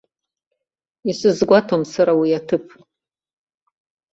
Исызгәаҭом 1.09 1.83
сара 1.93 2.13
уи 2.19 2.37
аҭыԥ. 2.39 2.65